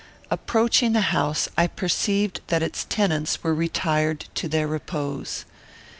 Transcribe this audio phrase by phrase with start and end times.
[0.31, 5.45] Approaching the house, I perceived that its tenants were retired to their repose.